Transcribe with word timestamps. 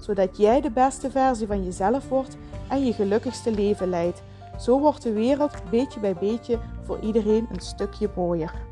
zodat 0.00 0.36
jij 0.36 0.60
de 0.60 0.70
beste 0.70 1.10
versie 1.10 1.46
van 1.46 1.64
jezelf 1.64 2.08
wordt 2.08 2.36
en 2.68 2.84
je 2.84 2.92
gelukkigste 2.92 3.50
leven 3.50 3.88
leidt. 3.88 4.22
Zo 4.58 4.80
wordt 4.80 5.02
de 5.02 5.12
wereld 5.12 5.70
beetje 5.70 6.00
bij 6.00 6.14
beetje 6.14 6.60
voor 6.82 7.00
iedereen 7.00 7.46
een 7.52 7.60
stukje 7.60 8.10
mooier. 8.16 8.68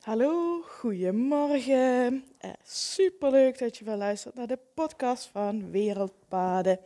Hallo, 0.00 0.62
goedemorgen. 0.62 2.24
Eh, 2.38 2.50
superleuk 2.64 3.58
dat 3.58 3.76
je 3.76 3.84
wel 3.84 3.96
luistert 3.96 4.34
naar 4.34 4.46
de 4.46 4.58
podcast 4.74 5.26
van 5.26 5.70
Wereldpaden. 5.70 6.78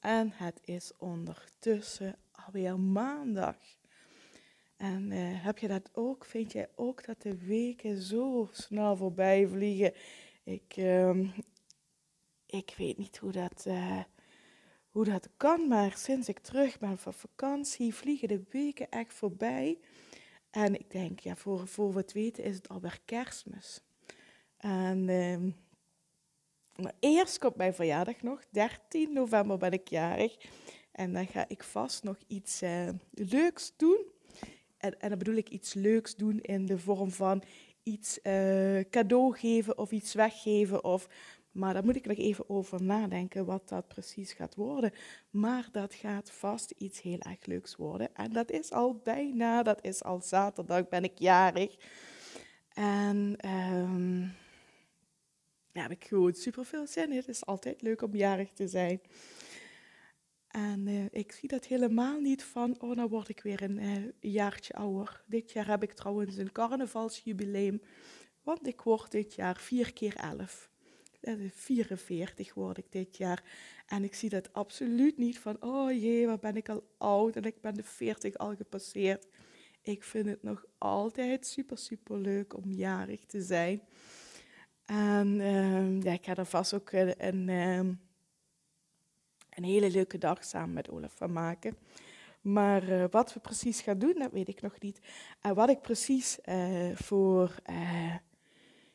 En 0.00 0.32
het 0.34 0.60
is 0.64 0.92
ondertussen 0.98 2.16
alweer 2.46 2.80
maandag. 2.80 3.56
En 4.76 5.12
eh, 5.12 5.44
heb 5.44 5.58
je 5.58 5.68
dat 5.68 5.90
ook? 5.92 6.24
Vind 6.24 6.52
jij 6.52 6.68
ook 6.74 7.04
dat 7.04 7.22
de 7.22 7.36
weken 7.36 8.02
zo 8.02 8.48
snel 8.52 8.96
voorbij 8.96 9.48
vliegen? 9.48 9.92
Ik, 10.44 10.74
ehm, 10.76 11.26
ik 12.46 12.74
weet 12.78 12.98
niet 12.98 13.16
hoe 13.16 13.32
dat, 13.32 13.64
uh, 13.68 14.02
hoe 14.90 15.04
dat 15.04 15.28
kan, 15.36 15.68
maar 15.68 15.96
sinds 15.96 16.28
ik 16.28 16.38
terug 16.38 16.78
ben 16.78 16.98
van 16.98 17.14
vakantie 17.14 17.94
vliegen 17.94 18.28
de 18.28 18.42
weken 18.50 18.90
echt 18.90 19.14
voorbij. 19.14 19.78
En 20.50 20.74
ik 20.74 20.90
denk, 20.90 21.20
ja, 21.20 21.36
voor, 21.36 21.68
voor 21.68 21.92
we 21.92 21.98
het 21.98 22.12
weten 22.12 22.44
is 22.44 22.56
het 22.56 22.68
alweer 22.68 23.00
kerstmis. 23.04 23.80
En 24.56 25.08
ehm, 25.08 25.50
maar 26.82 26.94
eerst 27.00 27.38
komt 27.38 27.56
mijn 27.56 27.74
verjaardag 27.74 28.22
nog. 28.22 28.44
13 28.50 29.12
november 29.12 29.58
ben 29.58 29.72
ik 29.72 29.88
jarig. 29.88 30.36
En 30.92 31.12
dan 31.12 31.26
ga 31.26 31.44
ik 31.48 31.62
vast 31.62 32.02
nog 32.02 32.18
iets 32.26 32.62
uh, 32.62 32.88
leuks 33.10 33.72
doen. 33.76 34.12
En, 34.84 35.00
en 35.00 35.08
dan 35.08 35.18
bedoel 35.18 35.34
ik 35.34 35.48
iets 35.48 35.74
leuks 35.74 36.14
doen 36.14 36.40
in 36.40 36.66
de 36.66 36.78
vorm 36.78 37.10
van 37.10 37.42
iets 37.82 38.18
uh, 38.22 38.80
cadeau 38.90 39.36
geven 39.36 39.78
of 39.78 39.90
iets 39.90 40.14
weggeven. 40.14 40.84
Of, 40.84 41.08
maar 41.52 41.74
daar 41.74 41.84
moet 41.84 41.96
ik 41.96 42.06
nog 42.06 42.16
even 42.16 42.50
over 42.50 42.82
nadenken 42.82 43.44
wat 43.44 43.68
dat 43.68 43.88
precies 43.88 44.32
gaat 44.32 44.54
worden. 44.54 44.92
Maar 45.30 45.68
dat 45.72 45.94
gaat 45.94 46.30
vast 46.30 46.70
iets 46.70 47.00
heel 47.02 47.18
erg 47.18 47.46
leuks 47.46 47.76
worden. 47.76 48.14
En 48.14 48.32
dat 48.32 48.50
is 48.50 48.72
al 48.72 48.94
bijna, 48.94 49.62
dat 49.62 49.84
is 49.84 50.02
al 50.02 50.20
zaterdag, 50.20 50.88
ben 50.88 51.04
ik 51.04 51.18
jarig. 51.18 51.76
En 52.72 53.36
um, 53.48 54.32
daar 55.72 55.82
heb 55.82 55.92
ik 55.92 56.04
gewoon 56.04 56.34
super 56.34 56.64
veel 56.64 56.86
zin 56.86 57.10
in. 57.10 57.16
Het 57.16 57.28
is 57.28 57.46
altijd 57.46 57.82
leuk 57.82 58.02
om 58.02 58.14
jarig 58.14 58.52
te 58.52 58.68
zijn. 58.68 59.00
En 60.54 60.86
uh, 60.86 61.04
ik 61.10 61.32
zie 61.32 61.48
dat 61.48 61.64
helemaal 61.64 62.20
niet 62.20 62.42
van, 62.42 62.80
oh, 62.80 62.96
nou 62.96 63.08
word 63.08 63.28
ik 63.28 63.40
weer 63.40 63.62
een 63.62 63.78
uh, 63.78 64.32
jaartje 64.32 64.74
ouder. 64.74 65.22
Dit 65.26 65.52
jaar 65.52 65.66
heb 65.66 65.82
ik 65.82 65.92
trouwens 65.92 66.36
een 66.36 66.52
carnavalsjubileum, 66.52 67.82
want 68.42 68.66
ik 68.66 68.80
word 68.80 69.10
dit 69.10 69.34
jaar 69.34 69.56
vier 69.56 69.92
keer 69.92 70.16
elf. 70.16 70.70
44 71.50 72.54
word 72.54 72.78
ik 72.78 72.84
dit 72.90 73.16
jaar. 73.16 73.42
En 73.86 74.04
ik 74.04 74.14
zie 74.14 74.28
dat 74.28 74.52
absoluut 74.52 75.18
niet 75.18 75.38
van, 75.38 75.62
oh 75.62 75.92
jee, 75.92 76.26
wat 76.26 76.40
ben 76.40 76.56
ik 76.56 76.68
al 76.68 76.86
oud 76.98 77.36
en 77.36 77.44
ik 77.44 77.60
ben 77.60 77.74
de 77.74 77.84
40 77.84 78.36
al 78.36 78.56
gepasseerd. 78.56 79.26
Ik 79.82 80.02
vind 80.02 80.26
het 80.26 80.42
nog 80.42 80.64
altijd 80.78 81.46
super, 81.46 81.78
super 81.78 82.18
leuk 82.18 82.56
om 82.56 82.72
jarig 82.72 83.24
te 83.24 83.42
zijn. 83.42 83.82
En 84.84 85.28
uh, 85.40 86.02
ja, 86.02 86.12
ik 86.12 86.24
ga 86.24 86.36
er 86.36 86.46
vast 86.46 86.74
ook 86.74 86.92
een, 86.92 87.26
een 87.26 87.48
ehm, 87.48 87.92
een 89.54 89.64
hele 89.64 89.90
leuke 89.90 90.18
dag 90.18 90.44
samen 90.44 90.72
met 90.72 90.90
Olaf 90.90 91.12
van 91.16 91.32
maken. 91.32 91.76
Maar 92.44 92.88
uh, 92.88 93.04
wat 93.10 93.34
we 93.34 93.40
precies 93.40 93.80
gaan 93.80 93.98
doen, 93.98 94.14
dat 94.18 94.32
weet 94.32 94.48
ik 94.48 94.62
nog 94.62 94.80
niet. 94.80 95.00
En 95.40 95.54
wat 95.54 95.68
ik 95.68 95.80
precies 95.80 96.38
uh, 96.44 96.90
voor 96.94 97.54
uh, 97.70 98.14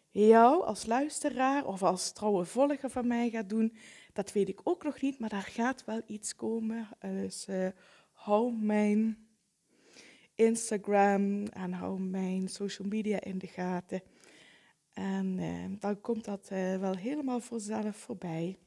jou 0.09 0.63
als 0.65 0.85
luisteraar 0.85 1.65
of 1.65 1.83
als 1.83 2.11
trouwe 2.11 2.45
volger 2.45 2.89
van 2.89 3.07
mij 3.07 3.29
ga 3.29 3.43
doen, 3.43 3.77
dat 4.13 4.31
weet 4.31 4.49
ik 4.49 4.59
ook 4.63 4.83
nog 4.83 5.01
niet. 5.01 5.19
Maar 5.19 5.29
daar 5.29 5.41
gaat 5.41 5.85
wel 5.85 6.01
iets 6.05 6.35
komen. 6.35 6.87
Dus 6.99 7.47
hou 8.11 8.53
mijn 8.53 9.27
Instagram 10.35 11.45
en 11.45 11.73
hou 11.73 11.99
mijn 11.99 12.47
social 12.47 12.87
media 12.87 13.21
in 13.21 13.37
de 13.37 13.47
gaten. 13.47 14.01
En 14.93 15.39
dan 15.79 16.01
komt 16.01 16.25
dat 16.25 16.47
wel 16.79 16.95
helemaal 16.95 17.39
vanzelf 17.39 17.95
voorbij. 17.95 18.57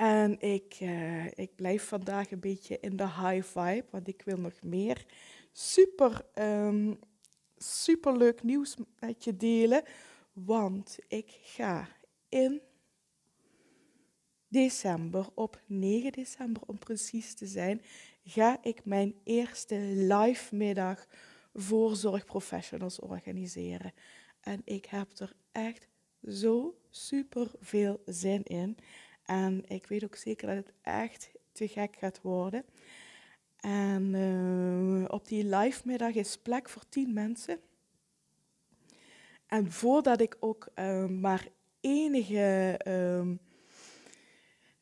En 0.00 0.40
ik, 0.40 0.78
uh, 0.82 1.26
ik 1.26 1.54
blijf 1.54 1.84
vandaag 1.84 2.30
een 2.30 2.40
beetje 2.40 2.80
in 2.80 2.96
de 2.96 3.08
high 3.08 3.42
vibe, 3.42 3.84
want 3.90 4.08
ik 4.08 4.22
wil 4.22 4.36
nog 4.36 4.62
meer 4.62 5.04
super, 5.52 6.26
um, 6.34 6.98
super 7.56 8.16
leuk 8.16 8.42
nieuws 8.42 8.76
met 8.98 9.24
je 9.24 9.36
delen. 9.36 9.82
Want 10.32 10.98
ik 11.08 11.38
ga 11.42 11.88
in 12.28 12.60
december, 14.48 15.26
op 15.34 15.60
9 15.66 16.12
december 16.12 16.62
om 16.66 16.78
precies 16.78 17.34
te 17.34 17.46
zijn, 17.46 17.82
ga 18.24 18.58
ik 18.62 18.84
mijn 18.84 19.14
eerste 19.24 19.76
live 19.94 20.56
middag 20.56 21.06
voor 21.54 21.96
zorgprofessionals 21.96 22.98
organiseren. 22.98 23.92
En 24.40 24.62
ik 24.64 24.84
heb 24.84 25.18
er 25.18 25.32
echt 25.52 25.88
zo 26.28 26.78
super 26.90 27.50
veel 27.58 28.02
zin 28.06 28.42
in. 28.42 28.76
En 29.30 29.64
ik 29.68 29.86
weet 29.86 30.04
ook 30.04 30.16
zeker 30.16 30.46
dat 30.46 30.56
het 30.56 30.72
echt 30.82 31.30
te 31.52 31.68
gek 31.68 31.96
gaat 31.96 32.20
worden. 32.22 32.64
En 33.60 34.14
uh, 34.14 35.04
op 35.08 35.28
die 35.28 35.44
live 35.44 35.82
middag 35.84 36.14
is 36.14 36.38
plek 36.38 36.68
voor 36.68 36.82
tien 36.88 37.12
mensen. 37.12 37.60
En 39.46 39.72
voordat 39.72 40.20
ik 40.20 40.36
ook 40.40 40.68
uh, 40.74 41.06
maar 41.06 41.48
enige 41.80 42.80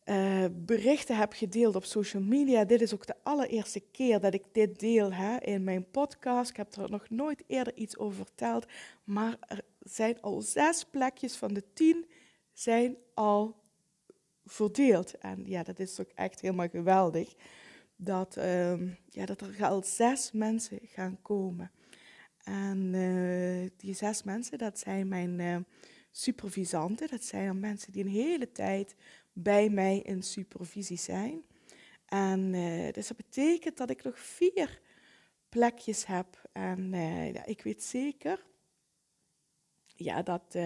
uh, 0.04 0.44
berichten 0.52 1.16
heb 1.16 1.32
gedeeld 1.32 1.76
op 1.76 1.84
social 1.84 2.22
media, 2.22 2.64
dit 2.64 2.80
is 2.80 2.94
ook 2.94 3.06
de 3.06 3.16
allereerste 3.22 3.80
keer 3.80 4.20
dat 4.20 4.34
ik 4.34 4.44
dit 4.52 4.80
deel 4.80 5.12
hè, 5.12 5.36
in 5.38 5.64
mijn 5.64 5.90
podcast. 5.90 6.50
Ik 6.50 6.56
heb 6.56 6.74
er 6.74 6.90
nog 6.90 7.10
nooit 7.10 7.44
eerder 7.46 7.76
iets 7.76 7.98
over 7.98 8.16
verteld, 8.16 8.66
maar 9.04 9.36
er 9.40 9.60
zijn 9.80 10.20
al 10.20 10.40
zes 10.40 10.84
plekjes 10.84 11.36
van 11.36 11.54
de 11.54 11.64
tien 11.72 12.06
zijn 12.52 12.96
al 13.14 13.66
verdeeld. 14.48 15.18
En 15.18 15.42
ja, 15.46 15.62
dat 15.62 15.78
is 15.78 16.00
ook 16.00 16.10
echt 16.14 16.40
helemaal 16.40 16.68
geweldig. 16.68 17.34
Dat, 17.96 18.36
uh, 18.36 18.80
ja, 19.08 19.26
dat 19.26 19.40
er 19.40 19.64
al 19.64 19.82
zes 19.82 20.32
mensen 20.32 20.78
gaan 20.82 21.22
komen. 21.22 21.70
En 22.44 22.92
uh, 22.94 23.70
die 23.76 23.94
zes 23.94 24.22
mensen, 24.22 24.58
dat 24.58 24.78
zijn 24.78 25.08
mijn 25.08 25.38
uh, 25.38 25.56
supervisanten. 26.10 27.08
Dat 27.08 27.24
zijn 27.24 27.60
mensen 27.60 27.92
die 27.92 28.04
een 28.04 28.10
hele 28.10 28.52
tijd 28.52 28.94
bij 29.32 29.68
mij 29.68 29.98
in 29.98 30.22
supervisie 30.22 30.98
zijn. 30.98 31.42
En 32.06 32.54
uh, 32.54 32.92
dus 32.92 33.08
dat 33.08 33.16
betekent 33.16 33.76
dat 33.76 33.90
ik 33.90 34.02
nog 34.02 34.18
vier 34.18 34.80
plekjes 35.48 36.06
heb. 36.06 36.48
En 36.52 36.90
ja, 37.32 37.44
ik 37.44 37.62
weet 37.62 37.82
zeker 37.82 38.46
ja, 39.98 40.22
dat, 40.22 40.56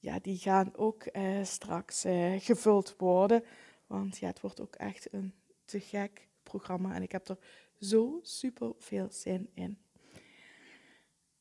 ja, 0.00 0.18
die 0.18 0.38
gaan 0.38 0.76
ook 0.76 1.04
uh, 1.12 1.44
straks 1.44 2.04
uh, 2.04 2.40
gevuld 2.40 2.94
worden. 2.96 3.44
Want 3.86 4.18
ja, 4.18 4.26
het 4.26 4.40
wordt 4.40 4.60
ook 4.60 4.74
echt 4.74 5.12
een 5.12 5.34
te 5.64 5.80
gek 5.80 6.28
programma 6.42 6.94
en 6.94 7.02
ik 7.02 7.12
heb 7.12 7.28
er 7.28 7.38
zo 7.80 8.20
super 8.22 8.72
veel 8.78 9.08
zin 9.10 9.50
in. 9.54 9.78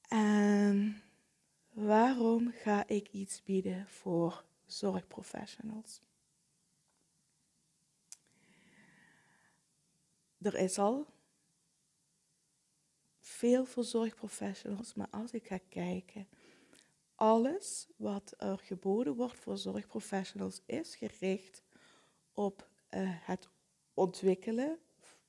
En 0.08 1.02
waarom 1.70 2.52
ga 2.52 2.88
ik 2.88 3.08
iets 3.08 3.44
bieden 3.44 3.88
voor 3.88 4.46
zorgprofessionals? 4.66 6.02
Er 10.42 10.56
is 10.56 10.78
al 10.78 11.08
veel 13.20 13.66
voor 13.66 13.84
zorgprofessionals, 13.84 14.94
maar 14.94 15.10
als 15.10 15.32
ik 15.32 15.48
ga 15.48 15.60
kijken 15.70 16.28
alles 17.20 17.88
wat 17.96 18.34
er 18.38 18.60
geboden 18.60 19.16
wordt 19.16 19.40
voor 19.40 19.58
zorgprofessionals 19.58 20.62
is 20.66 20.96
gericht 20.96 21.64
op 22.34 22.70
uh, 22.90 23.00
het 23.04 23.50
ontwikkelen 23.94 24.78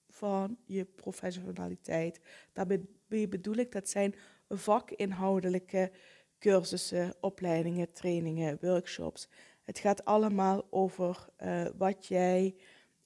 van 0.09 0.59
je 0.65 0.85
professionaliteit. 0.85 2.21
Daarbij 2.53 2.85
bedoel 3.09 3.55
ik, 3.55 3.73
dat 3.73 3.89
zijn 3.89 4.15
vakinhoudelijke 4.49 5.91
cursussen, 6.39 7.15
opleidingen, 7.21 7.93
trainingen, 7.93 8.59
workshops. 8.61 9.29
Het 9.63 9.79
gaat 9.79 10.05
allemaal 10.05 10.67
over 10.71 11.29
uh, 11.43 11.67
wat 11.77 12.07
jij 12.07 12.55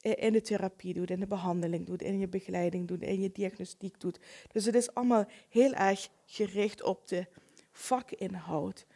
in 0.01 0.33
de 0.33 0.41
therapie 0.41 0.95
doet, 0.95 1.11
in 1.11 1.21
de 1.21 1.27
behandeling 1.27 1.87
doet, 1.87 2.03
in 2.03 2.19
je 2.19 2.29
begeleiding 2.29 2.89
doet, 2.89 3.03
in 3.03 3.21
je 3.21 3.33
diagnostiek 3.33 4.01
doet. 4.01 4.19
Dus 4.53 4.65
het 4.65 4.75
is 4.75 4.95
allemaal 4.95 5.25
heel 5.49 5.73
erg 5.73 6.09
gericht 6.27 6.83
op 6.83 7.09
de 7.09 7.27
vakinhoud. 7.75 8.87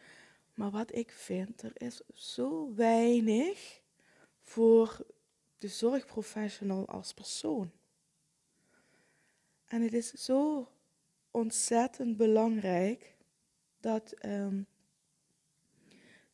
Maar 0.53 0.71
wat 0.71 0.95
ik 0.95 1.11
vind, 1.11 1.61
er 1.61 1.81
is 1.81 2.01
zo 2.13 2.73
weinig 2.75 3.81
voor 4.41 5.05
de 5.57 5.67
zorgprofessional 5.67 6.87
als 6.87 7.13
persoon. 7.13 7.71
En 9.65 9.81
het 9.81 9.93
is 9.93 10.11
zo 10.11 10.71
ontzettend 11.31 12.17
belangrijk 12.17 13.15
dat, 13.79 14.25
um, 14.25 14.67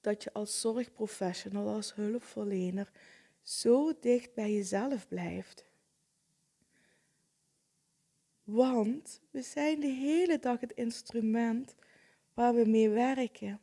dat 0.02 0.24
je 0.24 0.34
als 0.34 0.62
zorgprofessional, 0.62 1.68
als 1.68 1.94
hulpverlener, 1.94 2.92
zo 3.42 4.00
dicht 4.00 4.34
bij 4.34 4.54
jezelf 4.54 5.08
blijft. 5.08 5.66
Want 8.44 9.22
we 9.32 9.42
zijn 9.42 9.80
de 9.80 9.88
hele 9.88 10.40
dag 10.40 10.60
het 10.60 10.74
instrument 10.74 11.76
waar 12.36 12.56
we 12.56 12.66
mee 12.66 12.90
werken. 12.90 13.60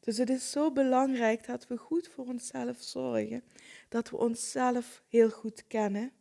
Dus 0.00 0.16
het 0.16 0.30
is 0.30 0.50
zo 0.50 0.72
belangrijk 0.72 1.46
dat 1.46 1.66
we 1.66 1.76
goed 1.76 2.08
voor 2.08 2.26
onszelf 2.26 2.82
zorgen, 2.82 3.42
dat 3.88 4.10
we 4.10 4.16
onszelf 4.16 5.02
heel 5.08 5.30
goed 5.30 5.66
kennen 5.66 6.12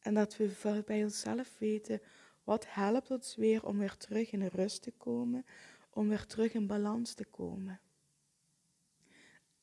en 0.00 0.14
dat 0.14 0.36
we 0.36 0.82
bij 0.86 1.04
onszelf 1.04 1.58
weten 1.58 2.00
wat 2.44 2.64
helpt 2.68 3.10
ons 3.10 3.36
weer 3.36 3.66
om 3.66 3.78
weer 3.78 3.96
terug 3.96 4.32
in 4.32 4.40
de 4.40 4.48
rust 4.48 4.82
te 4.82 4.90
komen, 4.90 5.44
om 5.90 6.08
weer 6.08 6.26
terug 6.26 6.52
in 6.52 6.66
balans 6.66 7.14
te 7.14 7.24
komen. 7.24 7.80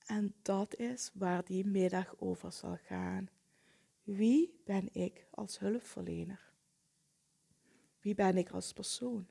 En 0.06 0.36
dat 0.42 0.76
is 0.76 1.12
waar 1.14 1.46
die 1.46 1.66
middag 1.66 2.16
over 2.18 2.52
zal 2.52 2.78
gaan. 2.78 3.30
Wie 4.04 4.62
ben 4.66 4.90
ik 4.94 5.28
als 5.30 5.60
hulpverlener? 5.60 6.52
Wie 8.00 8.16
ben 8.16 8.38
ik 8.38 8.50
als 8.50 8.74
persoon? 8.74 9.28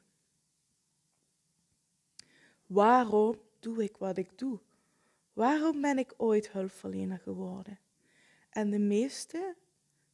Waarom 2.68 3.40
doe 3.60 3.82
ik 3.82 3.96
wat 3.96 4.16
ik 4.16 4.38
doe? 4.38 4.58
Waarom 5.32 5.80
ben 5.80 5.98
ik 5.98 6.14
ooit 6.16 6.50
hulpverlener 6.50 7.18
geworden? 7.18 7.78
En 8.50 8.70
de 8.70 8.78
meeste 8.78 9.56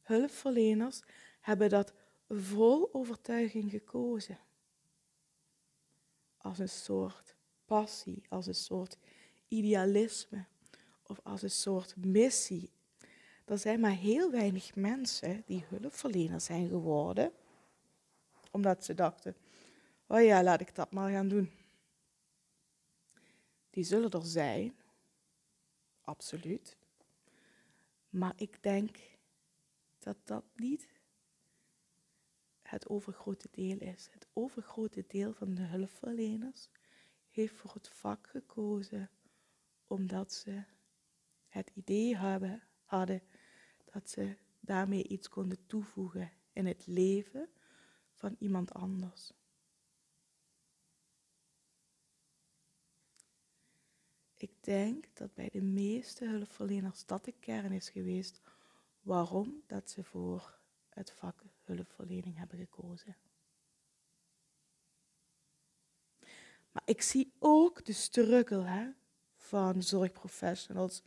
hulpverleners 0.01 1.01
hebben 1.41 1.69
dat 1.69 1.93
vol 2.29 2.89
overtuiging 2.93 3.71
gekozen. 3.71 4.39
Als 6.37 6.59
een 6.59 6.69
soort 6.69 7.35
passie, 7.65 8.23
als 8.29 8.47
een 8.47 8.55
soort 8.55 8.97
idealisme 9.47 10.45
of 11.03 11.19
als 11.23 11.41
een 11.41 11.51
soort 11.51 11.95
missie. 11.95 12.71
Er 13.45 13.57
zijn 13.57 13.79
maar 13.79 13.95
heel 13.95 14.31
weinig 14.31 14.75
mensen 14.75 15.43
die 15.45 15.65
hulpverlener 15.67 16.41
zijn 16.41 16.67
geworden, 16.67 17.31
omdat 18.51 18.85
ze 18.85 18.93
dachten, 18.93 19.35
oh 20.07 20.23
ja, 20.23 20.43
laat 20.43 20.61
ik 20.61 20.75
dat 20.75 20.91
maar 20.91 21.11
gaan 21.11 21.27
doen. 21.27 21.51
Die 23.75 23.83
zullen 23.83 24.11
er 24.11 24.25
zijn, 24.25 24.75
absoluut. 26.01 26.77
Maar 28.09 28.33
ik 28.35 28.63
denk 28.63 28.97
dat 29.99 30.17
dat 30.23 30.43
niet 30.55 30.87
het 32.61 32.89
overgrote 32.89 33.47
deel 33.51 33.77
is. 33.77 34.07
Het 34.11 34.27
overgrote 34.33 35.05
deel 35.07 35.33
van 35.33 35.55
de 35.55 35.61
hulpverleners 35.61 36.69
heeft 37.29 37.55
voor 37.55 37.73
het 37.73 37.89
vak 37.89 38.27
gekozen 38.27 39.09
omdat 39.87 40.33
ze 40.33 40.63
het 41.47 41.71
idee 41.73 42.17
hebben, 42.17 42.63
hadden 42.83 43.21
dat 43.91 44.09
ze 44.09 44.37
daarmee 44.59 45.07
iets 45.07 45.29
konden 45.29 45.65
toevoegen 45.67 46.31
in 46.53 46.65
het 46.65 46.87
leven 46.87 47.49
van 48.13 48.35
iemand 48.39 48.73
anders. 48.73 49.33
Ik 54.37 54.51
denk 54.61 55.05
dat 55.13 55.33
bij 55.33 55.49
de 55.51 55.61
meeste 55.61 56.25
hulpverleners 56.25 57.05
dat 57.05 57.25
de 57.25 57.33
kern 57.39 57.71
is 57.71 57.89
geweest 57.89 58.41
waarom 59.01 59.63
dat 59.67 59.89
ze 59.89 60.03
voor 60.03 60.57
het 60.89 61.11
vak 61.11 61.43
hulpverlening 61.63 62.37
hebben 62.37 62.57
gekozen. 62.57 63.15
Maar 66.71 66.83
ik 66.85 67.01
zie 67.01 67.33
ook 67.39 67.85
de 67.85 67.93
struggle 67.93 68.63
hè, 68.63 68.89
van 69.35 69.83
zorgprofessionals. 69.83 71.03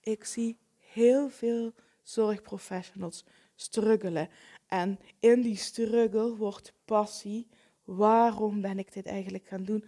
Ik 0.00 0.24
zie 0.24 0.58
heel 0.76 1.30
veel 1.30 1.74
zorgprofessionals 2.02 3.24
struggelen. 3.54 4.28
En 4.66 4.98
in 5.18 5.40
die 5.40 5.56
struggle 5.56 6.36
wordt 6.36 6.72
passie, 6.84 7.48
waarom 7.84 8.60
ben 8.60 8.78
ik 8.78 8.92
dit 8.92 9.06
eigenlijk 9.06 9.46
gaan 9.46 9.64
doen, 9.64 9.84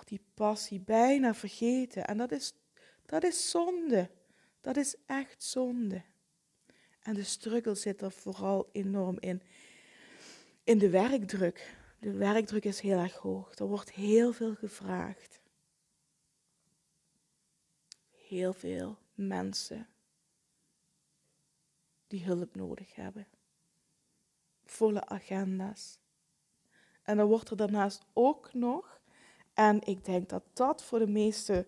die 0.00 0.24
passie 0.34 0.80
bijna 0.80 1.34
vergeten. 1.34 2.06
En 2.06 2.16
dat 2.16 2.32
is, 2.32 2.52
dat 3.06 3.24
is 3.24 3.50
zonde. 3.50 4.10
Dat 4.60 4.76
is 4.76 4.96
echt 5.06 5.42
zonde. 5.42 6.02
En 7.02 7.14
de 7.14 7.24
struggle 7.24 7.74
zit 7.74 8.02
er 8.02 8.12
vooral 8.12 8.68
enorm 8.72 9.16
in. 9.20 9.42
In 10.64 10.78
de 10.78 10.90
werkdruk. 10.90 11.76
De 11.98 12.12
werkdruk 12.12 12.64
is 12.64 12.80
heel 12.80 12.98
erg 12.98 13.14
hoog. 13.14 13.54
Er 13.58 13.66
wordt 13.66 13.92
heel 13.92 14.32
veel 14.32 14.54
gevraagd. 14.54 15.40
Heel 18.10 18.52
veel 18.52 18.98
mensen 19.14 19.88
die 22.06 22.24
hulp 22.24 22.54
nodig 22.54 22.94
hebben. 22.94 23.26
Volle 24.64 25.06
agenda's. 25.06 25.98
En 27.02 27.16
dan 27.16 27.26
wordt 27.26 27.50
er 27.50 27.56
daarnaast 27.56 28.04
ook 28.12 28.52
nog, 28.52 29.00
en 29.54 29.86
ik 29.86 30.04
denk 30.04 30.28
dat 30.28 30.42
dat 30.52 30.84
voor 30.84 30.98
de 30.98 31.06
meeste 31.06 31.66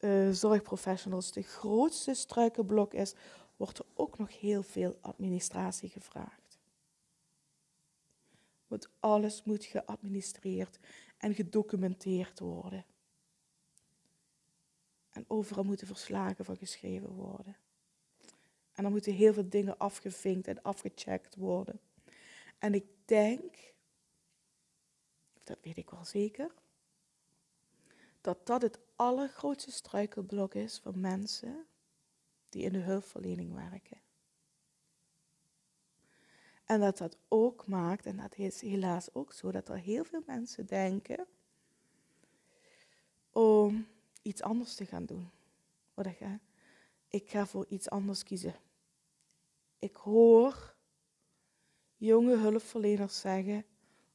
uh, 0.00 0.30
zorgprofessionals 0.30 1.32
de 1.32 1.42
grootste 1.42 2.14
struikenblok 2.14 2.94
is, 2.94 3.14
wordt 3.56 3.78
er 3.78 3.86
ook 3.94 4.18
nog 4.18 4.40
heel 4.40 4.62
veel 4.62 4.98
administratie 5.00 5.88
gevraagd. 5.88 6.58
Want 8.66 8.88
alles 9.00 9.42
moet 9.44 9.64
geadministreerd 9.64 10.78
en 11.18 11.34
gedocumenteerd 11.34 12.38
worden. 12.38 12.84
En 15.10 15.24
overal 15.28 15.64
moeten 15.64 15.86
verslagen 15.86 16.44
van 16.44 16.56
geschreven 16.56 17.10
worden. 17.10 17.56
En 18.72 18.82
dan 18.82 18.92
moeten 18.92 19.12
heel 19.12 19.32
veel 19.32 19.48
dingen 19.48 19.78
afgevinkt 19.78 20.46
en 20.46 20.62
afgecheckt 20.62 21.36
worden. 21.36 21.80
En 22.58 22.74
ik 22.74 22.84
denk, 23.04 23.74
dat 25.44 25.58
weet 25.62 25.76
ik 25.76 25.90
wel 25.90 26.04
zeker, 26.04 26.54
dat 28.22 28.46
dat 28.46 28.62
het 28.62 28.78
allergrootste 28.96 29.70
struikelblok 29.70 30.54
is 30.54 30.80
voor 30.80 30.98
mensen 30.98 31.66
die 32.48 32.62
in 32.62 32.72
de 32.72 32.78
hulpverlening 32.78 33.54
werken. 33.54 34.00
En 36.64 36.80
dat 36.80 36.98
dat 36.98 37.16
ook 37.28 37.66
maakt, 37.66 38.06
en 38.06 38.16
dat 38.16 38.36
is 38.36 38.60
helaas 38.60 39.14
ook 39.14 39.32
zo, 39.32 39.50
dat 39.50 39.68
er 39.68 39.78
heel 39.78 40.04
veel 40.04 40.22
mensen 40.26 40.66
denken 40.66 41.26
om 43.30 43.86
iets 44.22 44.42
anders 44.42 44.74
te 44.74 44.86
gaan 44.86 45.04
doen. 45.04 45.30
Ik 47.08 47.30
ga 47.30 47.46
voor 47.46 47.66
iets 47.68 47.90
anders 47.90 48.22
kiezen. 48.22 48.54
Ik 49.78 49.96
hoor 49.96 50.74
jonge 51.96 52.36
hulpverleners 52.36 53.20
zeggen, 53.20 53.64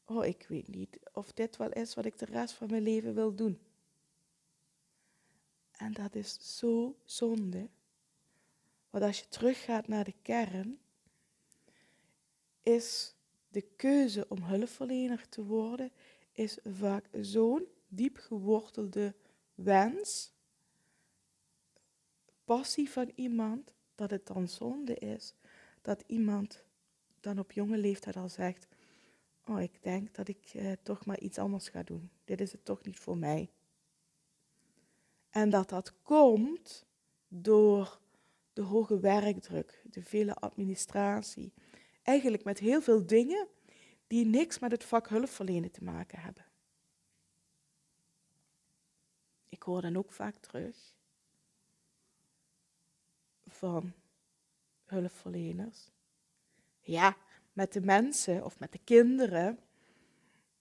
oh 0.05 0.25
ik 0.25 0.45
weet 0.49 0.67
niet 0.67 0.99
of 1.13 1.31
dit 1.31 1.57
wel 1.57 1.71
is 1.71 1.93
wat 1.93 2.05
ik 2.05 2.17
de 2.17 2.25
rest 2.25 2.53
van 2.53 2.69
mijn 2.69 2.83
leven 2.83 3.13
wil 3.13 3.35
doen. 3.35 3.66
En 5.77 5.93
dat 5.93 6.15
is 6.15 6.57
zo 6.57 6.95
zonde. 7.03 7.69
Want 8.89 9.03
als 9.03 9.19
je 9.19 9.27
teruggaat 9.27 9.87
naar 9.87 10.03
de 10.03 10.15
kern, 10.21 10.79
is 12.63 13.15
de 13.47 13.61
keuze 13.61 14.25
om 14.29 14.43
hulpverlener 14.43 15.29
te 15.29 15.43
worden, 15.43 15.91
is 16.31 16.57
vaak 16.63 17.05
zo'n 17.21 17.67
diep 17.87 18.17
gewortelde 18.17 19.15
wens, 19.55 20.31
passie 22.45 22.89
van 22.89 23.11
iemand, 23.15 23.73
dat 23.95 24.09
het 24.09 24.27
dan 24.27 24.47
zonde 24.47 24.95
is 24.95 25.35
dat 25.87 26.03
iemand 26.07 26.63
dan 27.19 27.39
op 27.39 27.51
jonge 27.51 27.77
leeftijd 27.77 28.15
al 28.15 28.29
zegt, 28.29 28.67
oh 29.45 29.61
ik 29.61 29.83
denk 29.83 30.15
dat 30.15 30.27
ik 30.27 30.51
eh, 30.53 30.71
toch 30.83 31.05
maar 31.05 31.19
iets 31.19 31.37
anders 31.37 31.69
ga 31.69 31.83
doen. 31.83 32.09
Dit 32.25 32.41
is 32.41 32.51
het 32.51 32.65
toch 32.65 32.83
niet 32.83 32.99
voor 32.99 33.17
mij. 33.17 33.49
En 35.37 35.49
dat 35.49 35.69
dat 35.69 35.93
komt 36.01 36.85
door 37.27 37.99
de 38.53 38.61
hoge 38.61 38.99
werkdruk, 38.99 39.81
de 39.83 40.03
vele 40.03 40.33
administratie. 40.35 41.53
Eigenlijk 42.03 42.43
met 42.43 42.59
heel 42.59 42.81
veel 42.81 43.05
dingen 43.05 43.47
die 44.07 44.25
niks 44.25 44.59
met 44.59 44.71
het 44.71 44.83
vak 44.83 45.09
hulpverlenen 45.09 45.71
te 45.71 45.83
maken 45.83 46.19
hebben. 46.19 46.45
ik 49.49 49.63
hoor 49.63 49.81
dan 49.81 49.97
ook 49.97 50.11
vaak 50.11 50.37
terug 50.37 50.95
van 53.47 53.93
hulpverleners. 54.85 55.89
Ja, 56.81 57.17
met 57.53 57.73
de 57.73 57.81
mensen 57.81 58.45
of 58.45 58.59
met 58.59 58.71
de 58.71 58.79
kinderen 58.83 59.59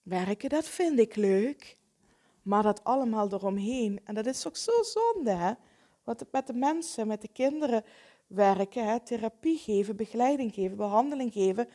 werken, 0.02 0.48
dat 0.48 0.68
vind 0.68 0.98
ik 0.98 1.16
leuk. 1.16 1.76
Maar 2.46 2.62
dat 2.62 2.84
allemaal 2.84 3.32
eromheen, 3.32 4.00
en 4.04 4.14
dat 4.14 4.26
is 4.26 4.40
toch 4.40 4.56
zo 4.56 4.82
zonde, 4.82 5.30
hè? 5.30 5.52
Wat 6.04 6.24
met 6.30 6.46
de 6.46 6.52
mensen, 6.52 7.06
met 7.06 7.20
de 7.20 7.28
kinderen 7.28 7.84
werken, 8.26 8.86
hè? 8.86 9.00
therapie 9.00 9.58
geven, 9.58 9.96
begeleiding 9.96 10.54
geven, 10.54 10.76
behandeling 10.76 11.32
geven. 11.32 11.68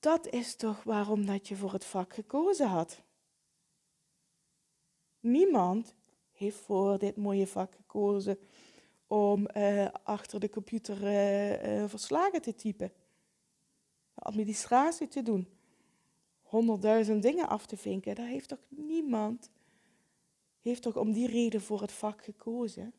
Dat 0.00 0.28
is 0.28 0.56
toch 0.56 0.82
waarom 0.82 1.26
dat 1.26 1.48
je 1.48 1.56
voor 1.56 1.72
het 1.72 1.84
vak 1.84 2.14
gekozen 2.14 2.68
had. 2.68 3.02
Niemand 5.20 5.94
heeft 6.32 6.56
voor 6.56 6.98
dit 6.98 7.16
mooie 7.16 7.46
vak 7.46 7.74
gekozen 7.74 8.38
om 9.06 9.48
uh, 9.56 9.88
achter 10.02 10.40
de 10.40 10.48
computer 10.48 11.02
uh, 11.02 11.80
uh, 11.82 11.88
verslagen 11.88 12.42
te 12.42 12.54
typen, 12.54 12.92
administratie 14.14 15.08
te 15.08 15.22
doen, 15.22 15.48
honderdduizend 16.42 17.22
dingen 17.22 17.48
af 17.48 17.66
te 17.66 17.76
vinken. 17.76 18.14
Daar 18.14 18.26
heeft 18.26 18.48
toch 18.48 18.64
niemand, 18.68 19.50
heeft 20.68 20.82
toch 20.82 20.96
om 20.96 21.12
die 21.12 21.26
reden 21.26 21.60
voor 21.60 21.80
het 21.80 21.92
vak 21.92 22.24
gekozen. 22.24 22.94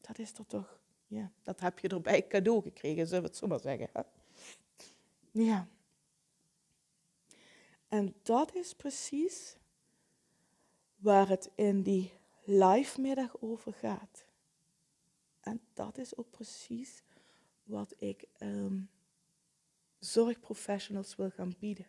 Dat 0.00 0.18
is 0.18 0.32
er 0.38 0.46
toch, 0.46 0.80
ja, 1.06 1.32
dat 1.42 1.60
heb 1.60 1.78
je 1.78 1.88
erbij 1.88 2.26
cadeau 2.26 2.62
gekregen, 2.62 3.06
zullen 3.06 3.22
we 3.22 3.28
het 3.28 3.36
zo 3.36 3.46
maar 3.46 3.60
zeggen. 3.60 3.88
Hè? 3.92 4.02
Ja. 5.30 5.68
En 7.88 8.14
dat 8.22 8.54
is 8.54 8.74
precies 8.74 9.56
waar 10.96 11.28
het 11.28 11.50
in 11.54 11.82
die 11.82 12.12
live 12.44 13.00
middag 13.00 13.40
over 13.40 13.72
gaat. 13.72 14.24
En 15.40 15.60
dat 15.72 15.98
is 15.98 16.16
ook 16.16 16.30
precies 16.30 17.02
wat 17.62 17.94
ik 17.96 18.24
um, 18.38 18.90
zorgprofessionals 19.98 21.16
wil 21.16 21.30
gaan 21.30 21.54
bieden. 21.58 21.86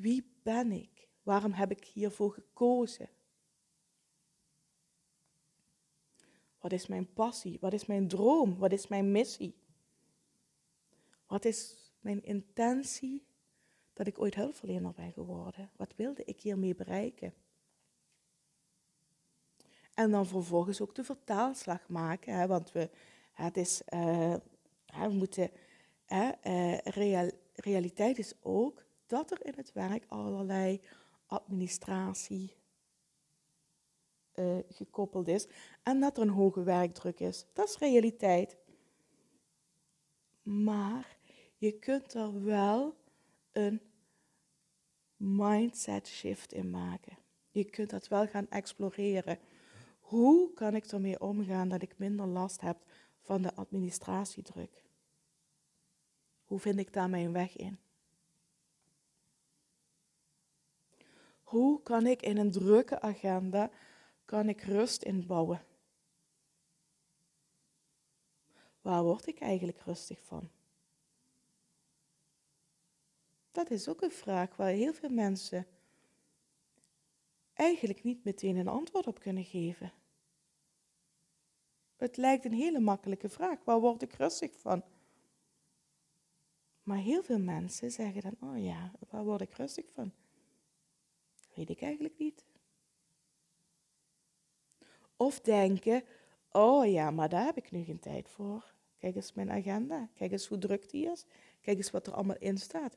Wie 0.00 0.38
ben 0.42 0.72
ik? 0.72 1.08
Waarom 1.22 1.52
heb 1.52 1.70
ik 1.70 1.84
hiervoor 1.84 2.32
gekozen? 2.32 3.08
Wat 6.58 6.72
is 6.72 6.86
mijn 6.86 7.12
passie? 7.12 7.58
Wat 7.60 7.72
is 7.72 7.86
mijn 7.86 8.08
droom? 8.08 8.58
Wat 8.58 8.72
is 8.72 8.86
mijn 8.86 9.12
missie? 9.12 9.58
Wat 11.26 11.44
is 11.44 11.90
mijn 12.00 12.22
intentie 12.22 13.26
dat 13.92 14.06
ik 14.06 14.18
ooit 14.18 14.34
hulpverlener 14.34 14.92
ben 14.92 15.12
geworden. 15.12 15.70
Wat 15.76 15.94
wilde 15.96 16.24
ik 16.24 16.40
hiermee 16.40 16.74
bereiken? 16.74 17.34
En 19.94 20.10
dan 20.10 20.26
vervolgens 20.26 20.80
ook 20.80 20.94
de 20.94 21.04
vertaalslag 21.04 21.88
maken, 21.88 22.34
hè, 22.34 22.46
want 22.46 22.72
we, 22.72 22.90
het 23.32 23.56
is, 23.56 23.82
uh, 23.94 24.34
we 24.86 25.08
moeten, 25.08 25.50
uh, 26.08 26.78
real, 26.78 27.30
realiteit 27.54 28.18
is 28.18 28.34
ook 28.42 28.85
dat 29.06 29.30
er 29.30 29.46
in 29.46 29.52
het 29.56 29.72
werk 29.72 30.04
allerlei 30.08 30.80
administratie 31.26 32.56
uh, 34.34 34.58
gekoppeld 34.68 35.28
is 35.28 35.46
en 35.82 36.00
dat 36.00 36.16
er 36.16 36.22
een 36.22 36.28
hoge 36.28 36.62
werkdruk 36.62 37.20
is. 37.20 37.46
Dat 37.52 37.68
is 37.68 37.78
realiteit. 37.78 38.56
Maar 40.42 41.18
je 41.56 41.72
kunt 41.72 42.14
er 42.14 42.44
wel 42.44 42.96
een 43.52 43.80
mindset 45.16 46.08
shift 46.08 46.52
in 46.52 46.70
maken. 46.70 47.18
Je 47.50 47.64
kunt 47.64 47.90
dat 47.90 48.08
wel 48.08 48.26
gaan 48.26 48.48
exploreren. 48.48 49.38
Hoe 50.00 50.52
kan 50.52 50.74
ik 50.74 50.86
ermee 50.86 51.20
omgaan 51.20 51.68
dat 51.68 51.82
ik 51.82 51.98
minder 51.98 52.26
last 52.26 52.60
heb 52.60 52.84
van 53.20 53.42
de 53.42 53.54
administratiedruk? 53.54 54.84
Hoe 56.44 56.58
vind 56.58 56.78
ik 56.78 56.92
daar 56.92 57.10
mijn 57.10 57.32
weg 57.32 57.56
in? 57.56 57.78
Hoe 61.46 61.82
kan 61.82 62.06
ik 62.06 62.22
in 62.22 62.36
een 62.36 62.50
drukke 62.50 63.00
agenda 63.00 63.70
kan 64.24 64.48
ik 64.48 64.60
rust 64.60 65.02
inbouwen? 65.02 65.64
Waar 68.80 69.02
word 69.02 69.26
ik 69.26 69.40
eigenlijk 69.40 69.78
rustig 69.80 70.22
van? 70.22 70.50
Dat 73.52 73.70
is 73.70 73.88
ook 73.88 74.02
een 74.02 74.10
vraag 74.10 74.56
waar 74.56 74.68
heel 74.68 74.92
veel 74.92 75.10
mensen 75.10 75.66
eigenlijk 77.52 78.02
niet 78.02 78.24
meteen 78.24 78.56
een 78.56 78.68
antwoord 78.68 79.06
op 79.06 79.18
kunnen 79.18 79.44
geven. 79.44 79.92
Het 81.96 82.16
lijkt 82.16 82.44
een 82.44 82.52
hele 82.52 82.80
makkelijke 82.80 83.28
vraag. 83.28 83.64
Waar 83.64 83.80
word 83.80 84.02
ik 84.02 84.12
rustig 84.12 84.58
van? 84.58 84.82
Maar 86.82 86.98
heel 86.98 87.22
veel 87.22 87.40
mensen 87.40 87.90
zeggen 87.90 88.22
dan, 88.22 88.50
oh 88.50 88.64
ja, 88.64 88.92
waar 89.10 89.24
word 89.24 89.40
ik 89.40 89.54
rustig 89.54 89.90
van? 89.92 90.12
Weet 91.56 91.70
ik 91.70 91.82
eigenlijk 91.82 92.18
niet. 92.18 92.44
Of 95.16 95.40
denken, 95.40 96.02
oh 96.50 96.90
ja, 96.90 97.10
maar 97.10 97.28
daar 97.28 97.44
heb 97.44 97.56
ik 97.56 97.70
nu 97.70 97.84
geen 97.84 97.98
tijd 97.98 98.28
voor. 98.28 98.74
Kijk 98.98 99.16
eens 99.16 99.32
mijn 99.32 99.50
agenda. 99.50 100.08
Kijk 100.14 100.32
eens 100.32 100.46
hoe 100.46 100.58
druk 100.58 100.90
die 100.90 101.10
is. 101.10 101.26
Kijk 101.60 101.76
eens 101.76 101.90
wat 101.90 102.06
er 102.06 102.12
allemaal 102.12 102.36
in 102.38 102.58
staat. 102.58 102.96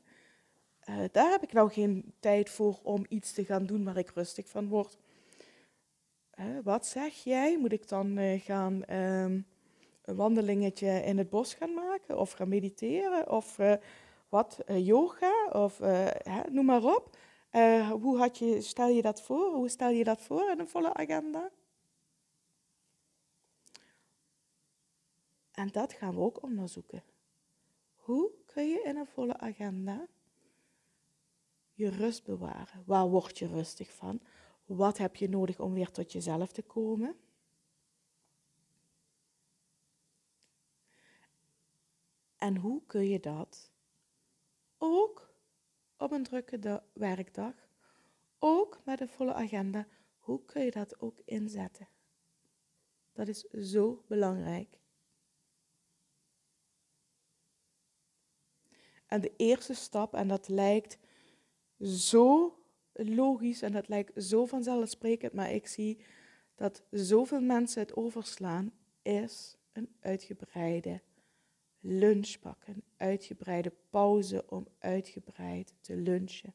Uh, 0.88 1.04
daar 1.12 1.30
heb 1.30 1.42
ik 1.42 1.52
nou 1.52 1.70
geen 1.70 2.14
tijd 2.18 2.50
voor 2.50 2.78
om 2.82 3.06
iets 3.08 3.32
te 3.32 3.44
gaan 3.44 3.66
doen 3.66 3.84
waar 3.84 3.96
ik 3.96 4.10
rustig 4.10 4.48
van 4.48 4.68
word. 4.68 4.98
Uh, 6.38 6.58
wat 6.62 6.86
zeg 6.86 7.14
jij? 7.14 7.58
Moet 7.58 7.72
ik 7.72 7.88
dan 7.88 8.18
uh, 8.18 8.40
gaan 8.40 8.94
um, 8.94 9.46
een 10.02 10.16
wandelingetje 10.16 11.02
in 11.02 11.18
het 11.18 11.30
bos 11.30 11.54
gaan 11.54 11.74
maken? 11.74 12.18
Of 12.18 12.32
gaan 12.32 12.48
mediteren? 12.48 13.30
Of 13.30 13.58
wat, 14.28 14.58
yoga? 14.66 15.48
Of 15.52 15.78
hè, 15.78 16.50
noem 16.50 16.64
maar 16.64 16.84
op. 16.84 17.16
hoe 17.90 18.18
had 18.18 18.38
je, 18.38 18.60
stel 18.60 18.88
je 18.88 19.02
dat 19.02 19.22
voor? 19.22 19.54
Hoe 19.54 19.68
stel 19.68 19.90
je 19.90 20.04
dat 20.04 20.20
voor 20.20 20.50
in 20.50 20.58
een 20.58 20.68
volle 20.68 20.94
agenda? 20.94 21.50
En 25.50 25.68
dat 25.68 25.92
gaan 25.92 26.14
we 26.14 26.20
ook 26.20 26.42
onderzoeken. 26.42 27.04
Hoe 27.94 28.30
kun 28.46 28.68
je 28.68 28.82
in 28.82 28.96
een 28.96 29.06
volle 29.06 29.38
agenda 29.38 30.08
je 31.80 31.88
rust 31.88 32.24
bewaren. 32.24 32.82
Waar 32.86 33.08
word 33.08 33.38
je 33.38 33.46
rustig 33.46 33.92
van? 33.92 34.20
Wat 34.64 34.98
heb 34.98 35.16
je 35.16 35.28
nodig 35.28 35.60
om 35.60 35.72
weer 35.72 35.90
tot 35.90 36.12
jezelf 36.12 36.52
te 36.52 36.62
komen? 36.62 37.16
En 42.36 42.56
hoe 42.56 42.82
kun 42.86 43.08
je 43.08 43.20
dat 43.20 43.70
ook 44.78 45.29
op 46.00 46.10
een 46.10 46.22
drukke 46.22 46.82
werkdag, 46.92 47.54
ook 48.38 48.80
met 48.84 49.00
een 49.00 49.08
volle 49.08 49.34
agenda, 49.34 49.86
hoe 50.18 50.44
kun 50.44 50.64
je 50.64 50.70
dat 50.70 51.00
ook 51.00 51.20
inzetten? 51.24 51.88
Dat 53.12 53.28
is 53.28 53.40
zo 53.40 54.04
belangrijk. 54.06 54.78
En 59.06 59.20
de 59.20 59.32
eerste 59.36 59.74
stap, 59.74 60.14
en 60.14 60.28
dat 60.28 60.48
lijkt 60.48 60.98
zo 61.82 62.58
logisch 62.92 63.62
en 63.62 63.72
dat 63.72 63.88
lijkt 63.88 64.24
zo 64.24 64.46
vanzelfsprekend, 64.46 65.32
maar 65.32 65.52
ik 65.52 65.66
zie 65.66 66.04
dat 66.54 66.82
zoveel 66.90 67.40
mensen 67.40 67.80
het 67.82 67.96
overslaan, 67.96 68.72
is 69.02 69.56
een 69.72 69.96
uitgebreide 70.00 71.00
lunch 71.80 72.38
pakken, 72.38 72.82
uitgebreide 72.96 73.72
pauze 73.90 74.44
om 74.48 74.66
uitgebreid 74.78 75.74
te 75.80 75.96
lunchen. 75.96 76.54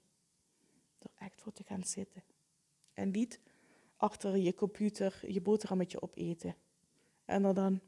Er 1.00 1.12
echt 1.16 1.42
voor 1.42 1.54
te 1.54 1.64
gaan 1.64 1.84
zitten. 1.84 2.24
En 2.94 3.12
niet 3.12 3.40
achter 3.98 4.38
je 4.38 4.54
computer 4.54 5.32
je 5.32 5.42
boterhammetje 5.42 6.02
opeten. 6.02 6.56
En 7.26 7.44
er 7.44 7.54
dan 7.54 7.82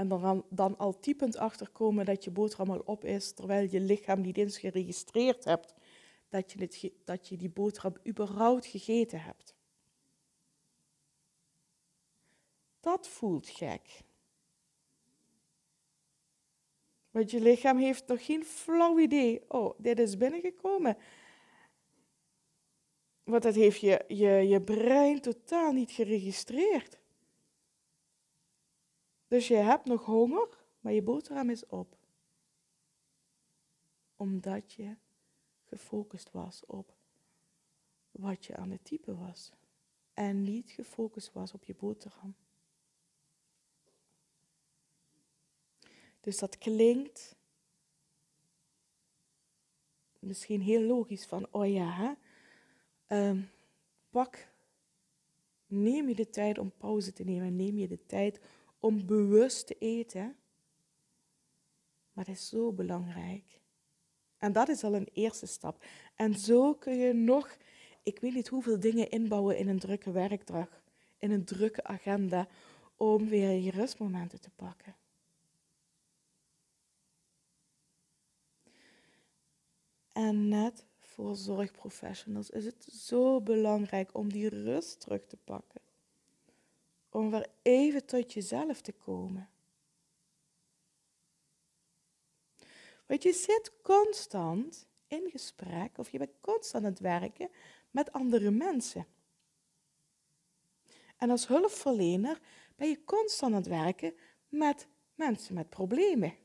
en 0.00 0.08
dan, 0.08 0.44
dan 0.48 0.78
al 0.78 1.00
typend 1.00 1.36
achterkomen 1.36 2.04
dat 2.04 2.24
je 2.24 2.30
boterham 2.30 2.70
al 2.70 2.82
op 2.84 3.04
is, 3.04 3.32
terwijl 3.32 3.68
je 3.70 3.80
lichaam 3.80 4.20
niet 4.20 4.36
eens 4.36 4.58
geregistreerd 4.58 5.44
hebt 5.44 5.74
dat 6.28 6.52
je, 6.52 6.92
dat 7.04 7.28
je 7.28 7.36
die 7.36 7.50
boterham 7.50 7.94
überhaupt 8.06 8.66
gegeten 8.66 9.22
hebt. 9.22 9.54
Dat 12.80 13.08
voelt 13.08 13.48
gek. 13.48 14.02
Want 17.10 17.30
je 17.30 17.40
lichaam 17.40 17.78
heeft 17.78 18.06
nog 18.06 18.24
geen 18.24 18.44
flauw 18.44 18.98
idee. 18.98 19.44
Oh, 19.48 19.74
dit 19.78 19.98
is 19.98 20.16
binnengekomen. 20.16 20.96
Want 23.22 23.42
dat 23.42 23.54
heeft 23.54 23.80
je, 23.80 24.04
je, 24.08 24.28
je 24.28 24.62
brein 24.62 25.20
totaal 25.20 25.72
niet 25.72 25.90
geregistreerd. 25.90 26.98
Dus 29.28 29.48
je 29.48 29.56
hebt 29.56 29.84
nog 29.84 30.04
honger, 30.04 30.48
maar 30.80 30.92
je 30.92 31.02
boterham 31.02 31.50
is 31.50 31.66
op. 31.66 31.98
omdat 34.20 34.72
je 34.72 34.96
gefocust 35.64 36.30
was 36.30 36.66
op 36.66 36.94
wat 38.10 38.46
je 38.46 38.56
aan 38.56 38.70
het 38.70 38.84
typen 38.84 39.18
was. 39.18 39.52
En 40.14 40.42
niet 40.42 40.70
gefocust 40.70 41.32
was 41.32 41.52
op 41.52 41.64
je 41.64 41.74
boterham. 41.74 42.34
Dus 46.20 46.38
dat 46.38 46.58
klinkt 46.58 47.36
misschien 50.18 50.60
heel 50.60 50.82
logisch 50.82 51.26
van, 51.26 51.46
oh 51.50 51.72
ja? 51.72 52.16
Ehm, 53.06 53.40
pak, 54.10 54.48
neem 55.66 56.08
je 56.08 56.14
de 56.14 56.30
tijd 56.30 56.58
om 56.58 56.72
pauze 56.76 57.12
te 57.12 57.24
nemen, 57.24 57.56
neem 57.56 57.78
je 57.78 57.88
de 57.88 58.06
tijd 58.06 58.40
om 58.78 59.06
bewust 59.06 59.66
te 59.66 59.76
eten. 59.78 60.36
Maar 62.12 62.24
het 62.26 62.36
is 62.36 62.48
zo 62.48 62.72
belangrijk. 62.72 63.60
En 64.38 64.52
dat 64.52 64.68
is 64.68 64.84
al 64.84 64.94
een 64.94 65.08
eerste 65.12 65.46
stap. 65.46 65.84
En 66.14 66.34
zo 66.34 66.74
kun 66.74 66.96
je 66.96 67.12
nog, 67.12 67.56
ik 68.02 68.18
weet 68.18 68.34
niet 68.34 68.48
hoeveel 68.48 68.80
dingen 68.80 69.10
inbouwen 69.10 69.58
in 69.58 69.68
een 69.68 69.78
drukke 69.78 70.10
werkdag, 70.10 70.82
in 71.18 71.30
een 71.30 71.44
drukke 71.44 71.84
agenda, 71.84 72.48
om 72.96 73.28
weer 73.28 73.50
je 73.50 73.70
rustmomenten 73.70 74.40
te 74.40 74.50
pakken. 74.50 74.94
En 80.12 80.48
net 80.48 80.84
voor 80.98 81.36
zorgprofessionals 81.36 82.50
is 82.50 82.64
het 82.64 82.84
zo 82.84 83.40
belangrijk 83.40 84.14
om 84.14 84.32
die 84.32 84.48
rust 84.48 85.00
terug 85.00 85.26
te 85.26 85.36
pakken. 85.36 85.80
Om 87.08 87.30
weer 87.30 87.46
even 87.62 88.06
tot 88.06 88.32
jezelf 88.32 88.80
te 88.80 88.92
komen. 88.92 89.50
Want 93.06 93.22
je 93.22 93.32
zit 93.32 93.72
constant 93.82 94.86
in 95.06 95.30
gesprek 95.30 95.98
of 95.98 96.10
je 96.10 96.18
bent 96.18 96.40
constant 96.40 96.84
aan 96.84 96.90
het 96.90 97.00
werken 97.00 97.50
met 97.90 98.12
andere 98.12 98.50
mensen. 98.50 99.06
En 101.16 101.30
als 101.30 101.46
hulpverlener 101.46 102.40
ben 102.76 102.88
je 102.88 103.04
constant 103.04 103.52
aan 103.52 103.58
het 103.58 103.66
werken 103.66 104.14
met 104.48 104.88
mensen 105.14 105.54
met 105.54 105.68
problemen. 105.68 106.36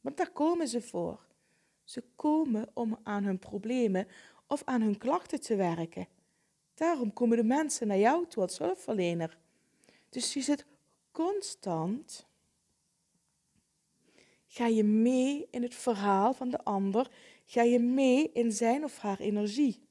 Want 0.00 0.16
daar 0.16 0.30
komen 0.30 0.68
ze 0.68 0.80
voor. 0.80 1.30
Ze 1.84 2.04
komen 2.16 2.68
om 2.72 2.98
aan 3.02 3.24
hun 3.24 3.38
problemen 3.38 4.06
of 4.46 4.62
aan 4.64 4.80
hun 4.82 4.98
klachten 4.98 5.40
te 5.40 5.56
werken. 5.56 6.08
Daarom 6.74 7.12
komen 7.12 7.36
de 7.36 7.44
mensen 7.44 7.86
naar 7.86 7.98
jou 7.98 8.26
toe 8.26 8.42
als 8.42 8.58
hulpverlener. 8.58 9.38
Dus 10.08 10.34
je 10.34 10.40
zit 10.40 10.66
constant. 11.10 12.26
Ga 14.46 14.66
je 14.66 14.84
mee 14.84 15.48
in 15.50 15.62
het 15.62 15.74
verhaal 15.74 16.34
van 16.34 16.50
de 16.50 16.64
ander? 16.64 17.10
Ga 17.44 17.62
je 17.62 17.78
mee 17.78 18.32
in 18.32 18.52
zijn 18.52 18.84
of 18.84 18.98
haar 18.98 19.18
energie? 19.18 19.86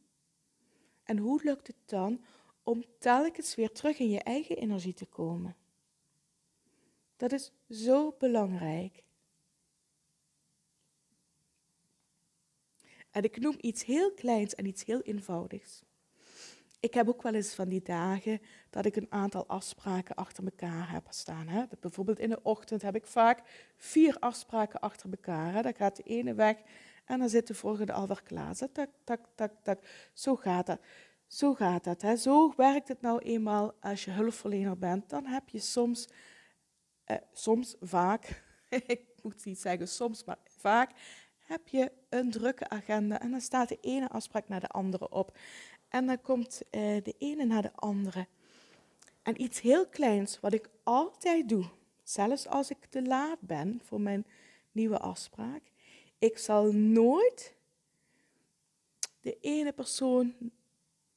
En 1.03 1.17
hoe 1.17 1.41
lukt 1.43 1.67
het 1.67 1.75
dan 1.85 2.23
om 2.63 2.83
telkens 2.99 3.55
weer 3.55 3.71
terug 3.71 3.99
in 3.99 4.09
je 4.09 4.19
eigen 4.19 4.57
energie 4.57 4.93
te 4.93 5.05
komen? 5.05 5.55
Dat 7.17 7.31
is 7.31 7.51
zo 7.69 8.15
belangrijk. 8.17 9.03
En 13.11 13.23
ik 13.23 13.39
noem 13.39 13.55
iets 13.61 13.85
heel 13.85 14.13
kleins 14.13 14.55
en 14.55 14.65
iets 14.65 14.85
heel 14.85 15.01
eenvoudigs. 15.01 15.83
Ik 16.79 16.93
heb 16.93 17.07
ook 17.07 17.21
wel 17.21 17.33
eens 17.33 17.53
van 17.53 17.69
die 17.69 17.81
dagen 17.81 18.41
dat 18.69 18.85
ik 18.85 18.95
een 18.95 19.11
aantal 19.11 19.47
afspraken 19.47 20.15
achter 20.15 20.43
elkaar 20.43 20.91
heb 20.91 21.07
staan. 21.09 21.47
Hè. 21.47 21.63
Bijvoorbeeld 21.79 22.19
in 22.19 22.29
de 22.29 22.43
ochtend 22.43 22.81
heb 22.81 22.95
ik 22.95 23.07
vaak 23.07 23.41
vier 23.77 24.17
afspraken 24.19 24.79
achter 24.79 25.09
elkaar. 25.09 25.53
Hè. 25.53 25.61
Dan 25.61 25.75
gaat 25.75 25.95
de 25.95 26.03
ene 26.03 26.33
weg 26.33 26.57
en 27.05 27.19
dan 27.19 27.29
zit 27.29 27.47
de 27.47 27.53
volgende 27.53 27.93
alweer 27.93 28.21
klaar. 28.23 28.55
Tak, 28.55 28.89
tak, 29.03 29.25
tak, 29.35 29.51
tak. 29.63 30.09
Zo 30.13 30.35
gaat 30.35 30.65
dat. 30.65 30.79
Zo 31.27 31.53
gaat 31.53 31.83
dat. 31.83 32.01
Hè. 32.01 32.15
Zo 32.15 32.53
werkt 32.55 32.87
het 32.87 33.01
nou 33.01 33.19
eenmaal 33.19 33.73
als 33.79 34.05
je 34.05 34.11
hulpverlener 34.11 34.77
bent. 34.77 35.09
Dan 35.09 35.25
heb 35.25 35.49
je 35.49 35.59
soms, 35.59 36.07
eh, 37.03 37.17
soms 37.33 37.75
vaak, 37.79 38.43
ik 38.69 39.01
moet 39.21 39.45
niet 39.45 39.59
zeggen 39.59 39.87
soms, 39.87 40.23
maar 40.23 40.39
vaak 40.45 40.91
heb 41.37 41.67
je 41.67 41.91
een 42.11 42.31
drukke 42.31 42.69
agenda 42.69 43.19
en 43.19 43.31
dan 43.31 43.41
staat 43.41 43.69
de 43.69 43.77
ene 43.81 44.09
afspraak 44.09 44.47
naar 44.47 44.59
de 44.59 44.67
andere 44.67 45.09
op. 45.09 45.37
En 45.89 46.05
dan 46.05 46.21
komt 46.21 46.61
uh, 46.71 46.81
de 47.03 47.15
ene 47.17 47.45
naar 47.45 47.61
de 47.61 47.71
andere. 47.75 48.27
En 49.21 49.41
iets 49.41 49.61
heel 49.61 49.87
kleins 49.87 50.39
wat 50.39 50.53
ik 50.53 50.69
altijd 50.83 51.49
doe, 51.49 51.65
zelfs 52.03 52.47
als 52.47 52.69
ik 52.69 52.85
te 52.89 53.01
laat 53.01 53.39
ben 53.39 53.81
voor 53.83 54.01
mijn 54.01 54.25
nieuwe 54.71 54.99
afspraak, 54.99 55.61
ik 56.19 56.37
zal 56.37 56.71
nooit 56.71 57.55
de 59.21 59.37
ene 59.39 59.71
persoon 59.71 60.33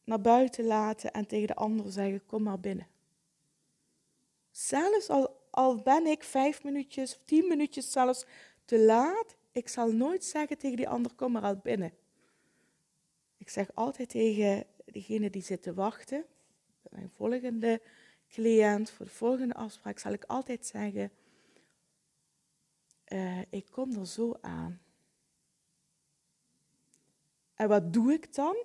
naar 0.04 0.20
buiten 0.20 0.64
laten 0.64 1.12
en 1.12 1.26
tegen 1.26 1.46
de 1.46 1.54
andere 1.54 1.90
zeggen: 1.90 2.26
Kom 2.26 2.42
maar 2.42 2.60
binnen. 2.60 2.86
Zelfs 4.50 5.08
al, 5.08 5.40
al 5.50 5.76
ben 5.76 6.06
ik 6.06 6.24
vijf 6.24 6.62
minuutjes 6.62 7.14
of 7.14 7.20
tien 7.24 7.48
minuutjes 7.48 7.92
zelfs 7.92 8.26
te 8.64 8.78
laat, 8.78 9.36
ik 9.54 9.68
zal 9.68 9.92
nooit 9.92 10.24
zeggen 10.24 10.58
tegen 10.58 10.76
die 10.76 10.88
ander, 10.88 11.14
kom 11.14 11.32
maar 11.32 11.42
al 11.42 11.56
binnen. 11.56 11.92
Ik 13.36 13.48
zeg 13.48 13.74
altijd 13.74 14.08
tegen 14.08 14.66
degene 14.84 15.30
die 15.30 15.42
zit 15.42 15.62
te 15.62 15.74
wachten, 15.74 16.24
mijn 16.90 17.10
volgende 17.10 17.82
cliënt, 18.28 18.90
voor 18.90 19.06
de 19.06 19.12
volgende 19.12 19.54
afspraak, 19.54 19.98
zal 19.98 20.12
ik 20.12 20.24
altijd 20.24 20.66
zeggen, 20.66 21.12
uh, 23.08 23.40
ik 23.50 23.66
kom 23.70 23.92
er 23.92 24.06
zo 24.06 24.38
aan. 24.40 24.82
En 27.54 27.68
wat 27.68 27.92
doe 27.92 28.12
ik 28.12 28.34
dan? 28.34 28.56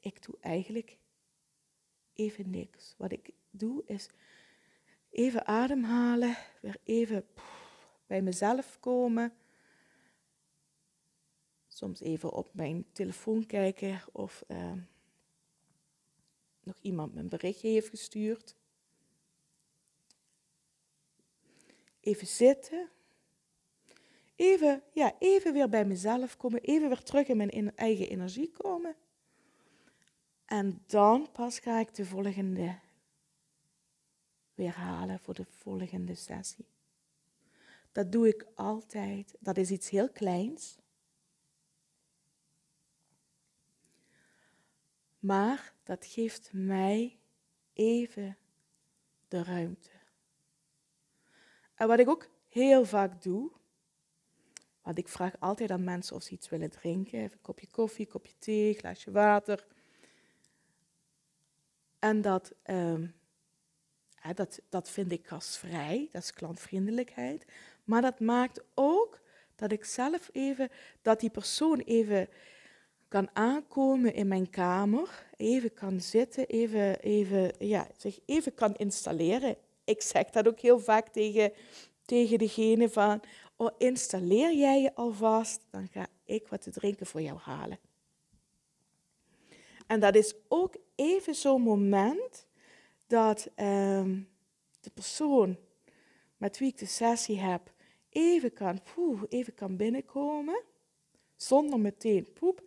Ik 0.00 0.22
doe 0.22 0.36
eigenlijk 0.40 0.98
even 2.12 2.50
niks. 2.50 2.94
Wat 2.98 3.12
ik 3.12 3.30
doe 3.50 3.82
is 3.86 4.08
even 5.10 5.46
ademhalen, 5.46 6.36
weer 6.60 6.76
even 6.84 7.26
bij 8.06 8.22
mezelf 8.22 8.80
komen 8.80 9.32
soms 11.74 12.00
even 12.00 12.32
op 12.32 12.48
mijn 12.52 12.84
telefoon 12.92 13.46
kijken 13.46 14.00
of 14.12 14.44
uh, 14.48 14.72
nog 16.62 16.78
iemand 16.80 17.14
mijn 17.14 17.28
berichtje 17.28 17.68
heeft 17.68 17.88
gestuurd. 17.88 18.56
Even 22.00 22.26
zitten. 22.26 22.88
Even, 24.36 24.82
ja, 24.92 25.16
even 25.18 25.52
weer 25.52 25.68
bij 25.68 25.84
mezelf 25.84 26.36
komen. 26.36 26.60
Even 26.60 26.88
weer 26.88 27.02
terug 27.02 27.28
in 27.28 27.36
mijn 27.36 27.76
eigen 27.76 28.08
energie 28.08 28.50
komen. 28.50 28.96
En 30.44 30.82
dan 30.86 31.28
pas 31.32 31.58
ga 31.58 31.80
ik 31.80 31.94
de 31.94 32.06
volgende 32.06 32.78
weer 34.54 34.74
halen 34.74 35.20
voor 35.20 35.34
de 35.34 35.44
volgende 35.44 36.14
sessie. 36.14 36.66
Dat 37.92 38.12
doe 38.12 38.28
ik 38.28 38.46
altijd. 38.54 39.34
Dat 39.40 39.56
is 39.56 39.70
iets 39.70 39.90
heel 39.90 40.10
kleins. 40.10 40.82
Maar 45.24 45.72
dat 45.82 46.06
geeft 46.06 46.50
mij 46.52 47.18
even 47.72 48.36
de 49.28 49.42
ruimte. 49.42 49.90
En 51.74 51.88
wat 51.88 51.98
ik 51.98 52.08
ook 52.08 52.28
heel 52.48 52.84
vaak 52.84 53.22
doe, 53.22 53.50
want 54.82 54.98
ik 54.98 55.08
vraag 55.08 55.40
altijd 55.40 55.70
aan 55.70 55.84
mensen 55.84 56.16
of 56.16 56.22
ze 56.22 56.32
iets 56.32 56.48
willen 56.48 56.70
drinken. 56.70 57.18
Even 57.18 57.32
een 57.32 57.40
kopje 57.40 57.66
koffie, 57.70 58.04
een 58.06 58.12
kopje 58.12 58.32
thee, 58.38 58.68
een 58.68 58.74
glaasje 58.74 59.10
water. 59.10 59.66
En 61.98 62.20
dat, 62.20 62.54
um, 62.64 63.14
dat, 64.34 64.60
dat 64.68 64.90
vind 64.90 65.12
ik 65.12 65.26
gastvrij, 65.26 66.08
dat 66.12 66.22
is 66.22 66.32
klantvriendelijkheid. 66.32 67.44
Maar 67.84 68.02
dat 68.02 68.20
maakt 68.20 68.64
ook 68.74 69.20
dat 69.54 69.72
ik 69.72 69.84
zelf 69.84 70.28
even, 70.32 70.70
dat 71.02 71.20
die 71.20 71.30
persoon 71.30 71.78
even 71.78 72.28
kan 73.14 73.28
aankomen 73.32 74.14
in 74.14 74.28
mijn 74.28 74.50
kamer, 74.50 75.26
even 75.36 75.74
kan 75.74 76.00
zitten, 76.00 76.46
even, 76.46 77.00
even, 77.00 77.52
ja, 77.58 77.88
zich 77.96 78.18
even 78.26 78.54
kan 78.54 78.74
installeren. 78.74 79.56
Ik 79.84 80.02
zeg 80.02 80.30
dat 80.30 80.48
ook 80.48 80.60
heel 80.60 80.80
vaak 80.80 81.08
tegen, 81.08 81.52
tegen 82.04 82.38
degene 82.38 82.88
van, 82.88 83.20
oh, 83.56 83.70
installeer 83.78 84.54
jij 84.54 84.80
je 84.80 84.94
alvast, 84.94 85.60
dan 85.70 85.88
ga 85.88 86.06
ik 86.24 86.48
wat 86.48 86.62
te 86.62 86.70
drinken 86.70 87.06
voor 87.06 87.20
jou 87.22 87.38
halen. 87.38 87.78
En 89.86 90.00
dat 90.00 90.14
is 90.14 90.34
ook 90.48 90.76
even 90.94 91.34
zo'n 91.34 91.62
moment 91.62 92.46
dat 93.06 93.50
ehm, 93.54 94.20
de 94.80 94.90
persoon 94.94 95.56
met 96.36 96.58
wie 96.58 96.68
ik 96.68 96.78
de 96.78 96.86
sessie 96.86 97.38
heb, 97.38 97.72
even 98.08 98.52
kan, 98.52 98.80
poeh, 98.94 99.22
even 99.28 99.54
kan 99.54 99.76
binnenkomen, 99.76 100.62
zonder 101.36 101.80
meteen 101.80 102.32
poep 102.32 102.63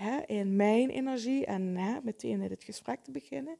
hè, 0.00 0.20
in 0.26 0.56
mijn 0.56 0.90
energie 0.90 1.46
en 1.46 1.76
hè, 1.76 1.98
meteen 2.02 2.42
in 2.42 2.50
het 2.50 2.64
gesprek 2.64 3.04
te 3.04 3.10
beginnen. 3.10 3.56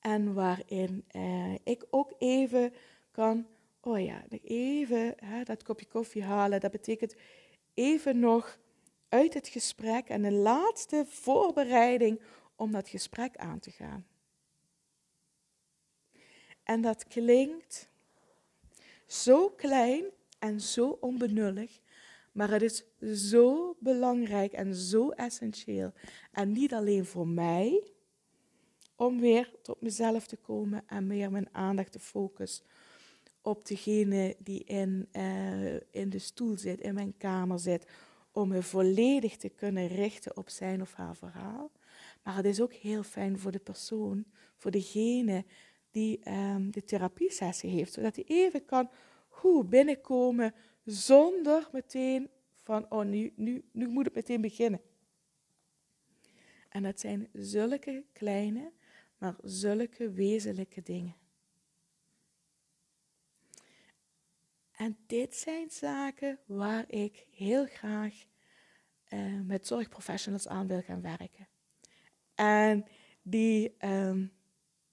En 0.00 0.34
waarin 0.34 1.04
eh, 1.08 1.54
ik 1.64 1.86
ook 1.90 2.12
even 2.18 2.72
kan, 3.10 3.46
oh 3.80 4.04
ja, 4.04 4.24
even 4.42 5.14
hè, 5.16 5.42
dat 5.42 5.62
kopje 5.62 5.86
koffie 5.86 6.22
halen. 6.22 6.60
Dat 6.60 6.70
betekent 6.70 7.14
even 7.74 8.18
nog 8.18 8.58
uit 9.08 9.34
het 9.34 9.48
gesprek 9.48 10.08
en 10.08 10.24
een 10.24 10.38
laatste 10.38 11.04
voorbereiding 11.08 12.20
om 12.56 12.72
dat 12.72 12.88
gesprek 12.88 13.36
aan 13.36 13.58
te 13.58 13.70
gaan. 13.70 14.06
En 16.62 16.80
dat 16.80 17.06
klinkt 17.06 17.88
zo 19.06 19.48
klein 19.48 20.04
en 20.38 20.60
zo 20.60 20.98
onbenullig, 21.00 21.80
maar 22.40 22.50
het 22.50 22.62
is 22.62 22.84
zo 23.30 23.76
belangrijk 23.78 24.52
en 24.52 24.74
zo 24.74 25.10
essentieel. 25.10 25.92
En 26.32 26.52
niet 26.52 26.74
alleen 26.74 27.04
voor 27.04 27.28
mij, 27.28 27.92
om 28.96 29.20
weer 29.20 29.52
tot 29.62 29.80
mezelf 29.80 30.26
te 30.26 30.36
komen 30.36 30.82
en 30.86 31.06
meer 31.06 31.30
mijn 31.30 31.48
aandacht 31.54 31.92
te 31.92 31.98
focussen 31.98 32.64
op 33.42 33.66
degene 33.66 34.36
die 34.38 34.64
in, 34.64 35.08
uh, 35.12 35.74
in 35.74 36.10
de 36.10 36.18
stoel 36.18 36.58
zit, 36.58 36.80
in 36.80 36.94
mijn 36.94 37.16
kamer 37.16 37.58
zit, 37.58 37.86
om 38.32 38.48
me 38.48 38.62
volledig 38.62 39.36
te 39.36 39.48
kunnen 39.48 39.86
richten 39.86 40.36
op 40.36 40.48
zijn 40.48 40.80
of 40.80 40.92
haar 40.92 41.16
verhaal. 41.16 41.70
Maar 42.22 42.36
het 42.36 42.44
is 42.44 42.60
ook 42.60 42.72
heel 42.72 43.02
fijn 43.02 43.38
voor 43.38 43.52
de 43.52 43.58
persoon, 43.58 44.24
voor 44.56 44.70
degene 44.70 45.44
die 45.90 46.30
um, 46.30 46.70
de 46.70 46.84
therapiesessie 46.84 47.70
heeft, 47.70 47.92
zodat 47.92 48.16
hij 48.16 48.24
even 48.26 48.64
kan 48.64 48.90
hoe, 49.28 49.64
binnenkomen 49.64 50.54
zonder 50.90 51.68
meteen 51.72 52.30
van, 52.54 52.86
oh 52.88 53.04
nu, 53.04 53.32
nu, 53.36 53.64
nu 53.72 53.88
moet 53.88 54.04
het 54.04 54.14
meteen 54.14 54.40
beginnen. 54.40 54.80
En 56.68 56.82
dat 56.82 57.00
zijn 57.00 57.28
zulke 57.32 58.04
kleine, 58.12 58.72
maar 59.18 59.34
zulke 59.42 60.10
wezenlijke 60.10 60.82
dingen. 60.82 61.16
En 64.72 64.98
dit 65.06 65.34
zijn 65.34 65.70
zaken 65.70 66.38
waar 66.46 66.84
ik 66.88 67.26
heel 67.30 67.66
graag 67.66 68.14
uh, 69.08 69.40
met 69.40 69.66
zorgprofessionals 69.66 70.48
aan 70.48 70.66
wil 70.66 70.82
gaan 70.82 71.02
werken. 71.02 71.48
En 72.34 72.86
die, 73.22 73.76
um, 73.84 74.32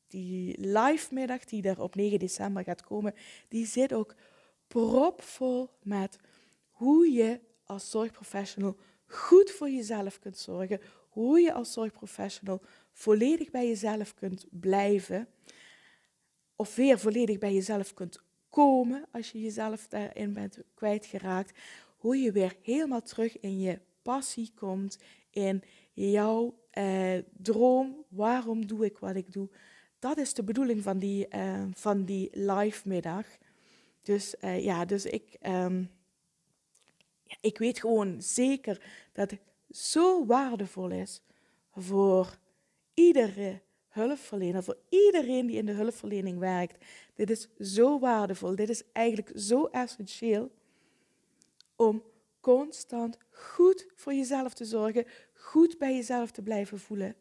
die 0.08 0.60
live 0.60 1.14
middag 1.14 1.46
die 1.46 1.64
er 1.64 1.82
op 1.82 1.96
9 1.96 2.20
december 2.20 2.64
gaat 2.64 2.84
komen, 2.84 3.14
die 3.48 3.66
zit 3.66 3.94
ook 3.94 4.16
propvol 4.68 5.70
met 5.84 6.20
hoe 6.70 7.12
je 7.12 7.40
als 7.64 7.90
zorgprofessional 7.90 8.78
goed 9.06 9.52
voor 9.52 9.70
jezelf 9.70 10.20
kunt 10.20 10.38
zorgen, 10.38 10.82
hoe 11.10 11.40
je 11.40 11.54
als 11.54 11.74
zorgprofessional 11.74 12.62
volledig 12.92 13.52
bij 13.52 13.68
jezelf 13.68 14.14
kunt 14.14 14.46
blijven, 14.50 15.28
of 16.56 16.76
weer 16.76 17.00
volledig 17.00 17.38
bij 17.38 17.54
jezelf 17.54 17.94
kunt 17.94 18.22
komen 18.50 19.06
als 19.12 19.32
je 19.32 19.42
jezelf 19.42 19.88
daarin 19.88 20.34
bent 20.34 20.60
kwijtgeraakt, 20.74 21.60
hoe 21.98 22.18
je 22.18 22.32
weer 22.32 22.56
helemaal 22.62 23.02
terug 23.02 23.40
in 23.40 23.60
je 23.60 23.80
passie 24.02 24.52
komt, 24.56 24.98
in 25.30 25.64
jouw 25.94 26.60
eh, 26.72 27.18
droom, 27.38 28.06
waarom 28.10 28.68
doe 28.68 28.86
ik 28.86 28.98
wat 28.98 29.16
ik 29.16 29.34
doe. 29.34 29.50
Dat 30.00 30.18
is 30.18 30.34
de 30.34 30.44
bedoeling 30.44 30.84
van 30.84 30.98
die, 30.98 31.28
uh, 31.36 31.64
van 31.74 32.06
die 32.06 32.30
live 32.32 32.88
middag. 32.88 33.26
Dus 34.08 34.36
uh, 34.42 34.64
ja, 34.64 34.86
dus 34.86 35.06
ik, 35.06 35.38
um, 35.48 35.92
ik 37.42 37.58
weet 37.58 37.80
gewoon 37.80 38.22
zeker 38.22 38.82
dat 39.14 39.32
het 39.32 39.42
zo 39.70 40.26
waardevol 40.26 40.92
is 40.92 41.22
voor 41.72 42.38
iedere 42.94 43.62
hulpverlener, 43.88 44.64
voor 44.64 44.78
iedereen 44.90 45.48
die 45.48 45.58
in 45.58 45.66
de 45.66 45.72
hulpverlening 45.72 46.40
werkt. 46.40 46.86
Dit 47.16 47.30
is 47.30 47.48
zo 47.60 48.00
waardevol, 48.00 48.56
dit 48.56 48.70
is 48.70 48.84
eigenlijk 48.92 49.32
zo 49.36 49.66
essentieel 49.66 50.52
om 51.76 52.04
constant 52.40 53.18
goed 53.30 53.88
voor 53.96 54.14
jezelf 54.14 54.54
te 54.54 54.66
zorgen, 54.66 55.06
goed 55.34 55.78
bij 55.78 55.96
jezelf 55.96 56.32
te 56.32 56.42
blijven 56.42 56.80
voelen. 56.80 57.16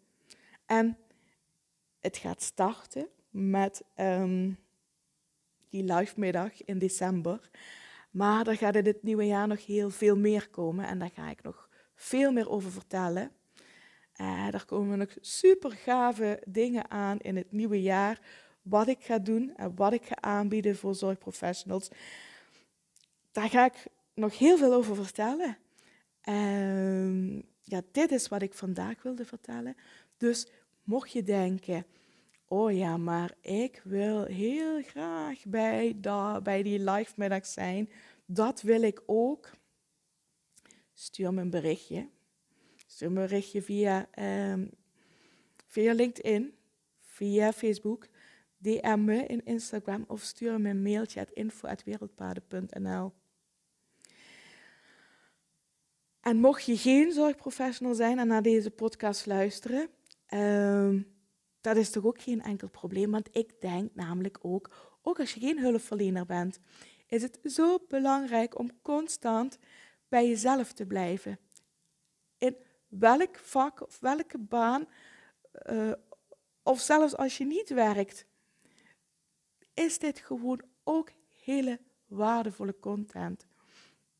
En 0.66 0.98
het 2.00 2.16
gaat 2.16 2.42
starten 2.42 3.08
met 3.30 3.82
um, 3.96 4.58
die 5.68 5.84
live 5.84 6.20
middag 6.20 6.64
in 6.64 6.78
december. 6.78 7.50
Maar 8.10 8.46
er 8.46 8.56
gaat 8.56 8.76
in 8.76 8.86
het 8.86 9.02
nieuwe 9.02 9.26
jaar 9.26 9.46
nog 9.46 9.66
heel 9.66 9.90
veel 9.90 10.16
meer 10.16 10.48
komen 10.48 10.86
en 10.86 10.98
daar 10.98 11.10
ga 11.14 11.30
ik 11.30 11.42
nog 11.42 11.68
veel 11.94 12.32
meer 12.32 12.50
over 12.50 12.70
vertellen. 12.70 13.30
Uh, 14.20 14.54
er 14.54 14.64
komen 14.64 14.98
nog 14.98 15.16
super 15.20 15.70
gave 15.70 16.42
dingen 16.46 16.90
aan 16.90 17.18
in 17.18 17.36
het 17.36 17.52
nieuwe 17.52 17.82
jaar. 17.82 18.20
Wat 18.62 18.88
ik 18.88 19.04
ga 19.04 19.18
doen 19.18 19.56
en 19.56 19.74
wat 19.74 19.92
ik 19.92 20.04
ga 20.04 20.16
aanbieden 20.20 20.76
voor 20.76 20.94
zorgprofessionals. 20.94 21.88
Daar 23.32 23.48
ga 23.48 23.64
ik 23.64 23.86
nog 24.14 24.38
heel 24.38 24.56
veel 24.56 24.72
over 24.72 24.96
vertellen. 24.96 25.58
Uh, 26.24 27.42
ja, 27.62 27.82
dit 27.92 28.10
is 28.10 28.28
wat 28.28 28.42
ik 28.42 28.54
vandaag 28.54 29.02
wilde 29.02 29.24
vertellen. 29.24 29.76
Dus 30.16 30.46
mocht 30.84 31.12
je 31.12 31.22
denken, 31.22 31.86
oh 32.48 32.72
ja, 32.72 32.96
maar 32.96 33.34
ik 33.40 33.80
wil 33.84 34.24
heel 34.24 34.82
graag 34.82 35.44
bij, 35.46 35.96
da, 35.96 36.40
bij 36.40 36.62
die 36.62 36.78
live 36.78 37.12
middag 37.16 37.46
zijn. 37.46 37.90
Dat 38.26 38.62
wil 38.62 38.82
ik 38.82 39.02
ook. 39.06 39.50
Stuur 40.92 41.34
me 41.34 41.40
een 41.40 41.50
berichtje. 41.50 42.08
Stuur 42.86 43.12
me 43.12 43.20
een 43.20 43.26
berichtje 43.26 43.62
via, 43.62 44.08
um, 44.52 44.70
via 45.66 45.92
LinkedIn, 45.92 46.54
via 47.00 47.52
Facebook. 47.52 48.08
DM 48.58 49.04
me 49.04 49.26
in 49.26 49.44
Instagram 49.44 50.04
of 50.08 50.22
stuur 50.22 50.60
me 50.60 50.70
een 50.70 50.82
mailtje 50.82 51.20
at 51.20 51.30
info.wereldpaden.nl. 51.30 53.12
En 56.20 56.36
mocht 56.36 56.64
je 56.64 56.76
geen 56.76 57.12
zorgprofessional 57.12 57.94
zijn 57.94 58.18
en 58.18 58.26
naar 58.26 58.42
deze 58.42 58.70
podcast 58.70 59.26
luisteren, 59.26 59.88
um, 60.28 61.15
dat 61.66 61.76
is 61.76 61.90
toch 61.90 62.04
ook 62.04 62.20
geen 62.20 62.42
enkel 62.42 62.70
probleem. 62.70 63.10
Want 63.10 63.28
ik 63.32 63.60
denk 63.60 63.94
namelijk 63.94 64.38
ook, 64.42 64.70
ook 65.02 65.20
als 65.20 65.34
je 65.34 65.40
geen 65.40 65.58
hulpverlener 65.58 66.26
bent, 66.26 66.58
is 67.06 67.22
het 67.22 67.38
zo 67.44 67.78
belangrijk 67.88 68.58
om 68.58 68.82
constant 68.82 69.58
bij 70.08 70.28
jezelf 70.28 70.72
te 70.72 70.86
blijven. 70.86 71.38
In 72.38 72.56
welk 72.88 73.38
vak 73.38 73.82
of 73.82 74.00
welke 74.00 74.38
baan, 74.38 74.86
uh, 75.70 75.92
of 76.62 76.80
zelfs 76.80 77.16
als 77.16 77.38
je 77.38 77.44
niet 77.44 77.68
werkt, 77.68 78.26
is 79.74 79.98
dit 79.98 80.18
gewoon 80.18 80.60
ook 80.84 81.10
hele 81.44 81.80
waardevolle 82.06 82.78
content. 82.78 83.46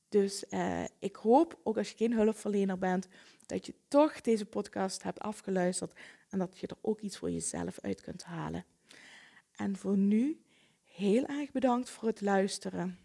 Dus 0.09 0.45
uh, 0.51 0.85
ik 0.99 1.17
hoop, 1.17 1.61
ook 1.63 1.77
als 1.77 1.91
je 1.91 1.97
geen 1.97 2.13
hulpverlener 2.13 2.79
bent, 2.79 3.09
dat 3.47 3.67
je 3.67 3.75
toch 3.89 4.21
deze 4.21 4.47
podcast 4.47 5.03
hebt 5.03 5.19
afgeluisterd 5.19 5.93
en 6.29 6.39
dat 6.39 6.59
je 6.59 6.67
er 6.67 6.77
ook 6.81 7.01
iets 7.01 7.19
voor 7.19 7.31
jezelf 7.31 7.79
uit 7.81 8.01
kunt 8.01 8.25
halen. 8.25 8.65
En 9.53 9.77
voor 9.77 9.97
nu, 9.97 10.41
heel 10.85 11.27
erg 11.27 11.53
bedankt 11.53 11.91
voor 11.91 12.09
het 12.09 12.21
luisteren. 12.21 12.99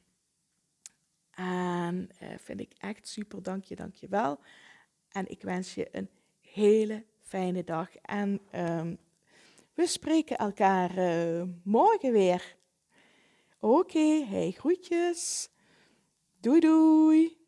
En 1.31 2.09
uh, 2.21 2.29
vind 2.37 2.59
ik 2.59 2.73
echt 2.77 3.07
super, 3.07 3.43
dank 3.43 3.63
je, 3.63 3.75
dank 3.75 3.95
je 3.95 4.07
wel. 4.07 4.39
En 5.09 5.29
ik 5.29 5.41
wens 5.41 5.73
je 5.73 5.87
een 5.91 6.09
hele 6.41 7.05
fijne 7.21 7.63
dag. 7.63 7.95
En 7.95 8.41
um, 8.55 8.97
we 9.73 9.87
spreken 9.87 10.37
elkaar 10.37 10.97
uh, 10.97 11.43
morgen 11.63 12.11
weer. 12.11 12.55
Oké, 13.59 14.25
hey, 14.25 14.51
groetjes. 14.51 15.49
Doei 16.39 16.59
doei! 16.59 17.40